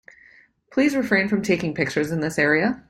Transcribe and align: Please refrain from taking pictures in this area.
Please 0.71 0.95
refrain 0.95 1.27
from 1.27 1.43
taking 1.43 1.75
pictures 1.75 2.09
in 2.09 2.21
this 2.21 2.39
area. 2.39 2.79